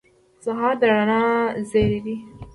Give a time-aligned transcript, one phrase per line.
[0.43, 1.21] سهار د رڼا
[1.69, 2.15] زېری دی.